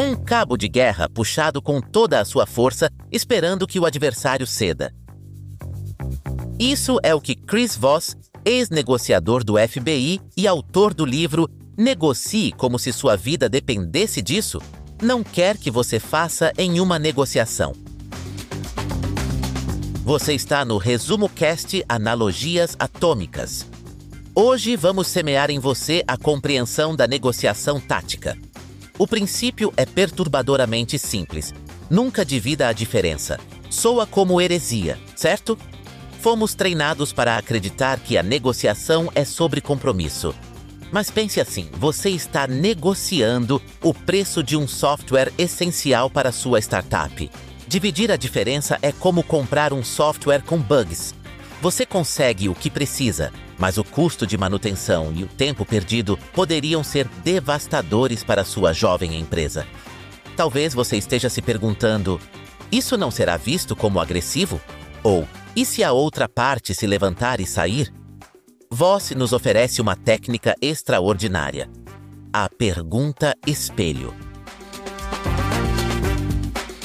[0.00, 4.94] Um cabo de guerra puxado com toda a sua força, esperando que o adversário ceda.
[6.56, 12.78] Isso é o que Chris Voss, ex-negociador do FBI e autor do livro Negocie como
[12.78, 14.62] se sua vida dependesse disso,
[15.02, 17.72] não quer que você faça em uma negociação.
[20.04, 23.66] Você está no Resumo Cast Analogias Atômicas.
[24.32, 28.38] Hoje vamos semear em você a compreensão da negociação tática.
[28.98, 31.54] O princípio é perturbadoramente simples.
[31.88, 33.38] Nunca divida a diferença.
[33.70, 35.56] Soa como heresia, certo?
[36.20, 40.34] Fomos treinados para acreditar que a negociação é sobre compromisso.
[40.90, 47.30] Mas pense assim: você está negociando o preço de um software essencial para sua startup.
[47.68, 51.14] Dividir a diferença é como comprar um software com bugs.
[51.60, 56.84] Você consegue o que precisa, mas o custo de manutenção e o tempo perdido poderiam
[56.84, 59.66] ser devastadores para sua jovem empresa.
[60.36, 62.20] Talvez você esteja se perguntando:
[62.70, 64.60] isso não será visto como agressivo?
[65.02, 67.92] Ou, e se a outra parte se levantar e sair?
[68.70, 71.68] Voss nos oferece uma técnica extraordinária:
[72.32, 74.14] a pergunta espelho.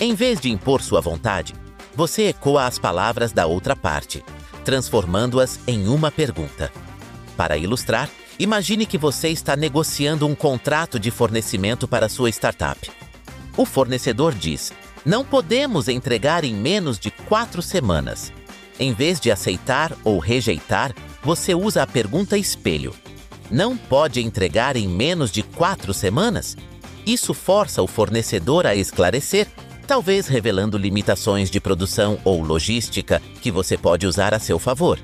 [0.01, 1.53] Em vez de impor sua vontade,
[1.95, 4.23] você ecoa as palavras da outra parte,
[4.63, 6.71] transformando-as em uma pergunta.
[7.37, 12.89] Para ilustrar, imagine que você está negociando um contrato de fornecimento para sua startup.
[13.57, 14.71] O fornecedor diz:
[15.05, 18.31] Não podemos entregar em menos de quatro semanas.
[18.79, 22.93] Em vez de aceitar ou rejeitar, você usa a pergunta espelho:
[23.51, 26.57] Não pode entregar em menos de quatro semanas?
[27.05, 29.47] Isso força o fornecedor a esclarecer
[29.85, 34.99] talvez revelando limitações de produção ou logística que você pode usar a seu favor.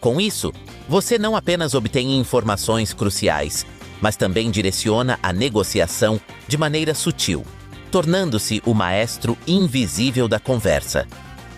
[0.00, 0.52] Com isso,
[0.88, 3.66] você não apenas obtém informações cruciais,
[4.00, 7.44] mas também direciona a negociação de maneira sutil,
[7.90, 11.06] tornando-se o maestro invisível da conversa.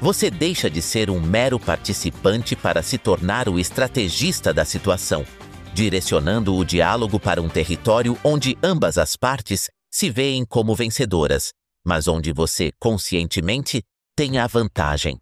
[0.01, 5.27] Você deixa de ser um mero participante para se tornar o estrategista da situação,
[5.75, 11.53] direcionando o diálogo para um território onde ambas as partes se veem como vencedoras
[11.85, 13.83] mas onde você conscientemente
[14.17, 15.19] tem a vantagem.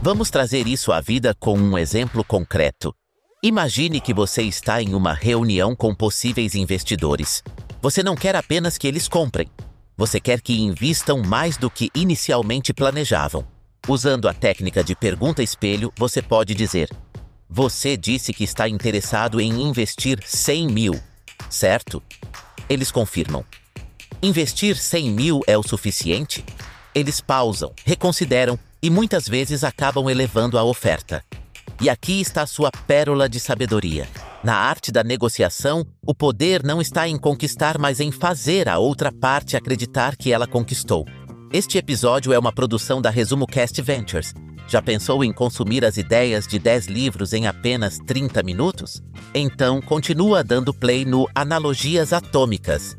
[0.00, 2.94] Vamos trazer isso à vida com um exemplo concreto.
[3.42, 7.42] Imagine que você está em uma reunião com possíveis investidores.
[7.82, 9.48] Você não quer apenas que eles comprem,
[9.96, 13.44] você quer que invistam mais do que inicialmente planejavam.
[13.88, 16.88] Usando a técnica de pergunta-espelho, você pode dizer:
[17.50, 21.07] Você disse que está interessado em investir 100 mil
[21.50, 22.02] certo?
[22.68, 23.44] Eles confirmam.
[24.22, 26.44] Investir 100 mil é o suficiente?
[26.94, 31.24] Eles pausam, reconsideram e muitas vezes acabam elevando a oferta.
[31.80, 34.08] E aqui está sua pérola de sabedoria.
[34.42, 39.12] Na arte da negociação, o poder não está em conquistar, mas em fazer a outra
[39.12, 41.04] parte acreditar que ela conquistou.
[41.52, 44.34] Este episódio é uma produção da Resumo Cast Ventures
[44.68, 49.02] já pensou em consumir as ideias de 10 livros em apenas 30 minutos?
[49.34, 52.96] Então, continua dando play no Analogias Atômicas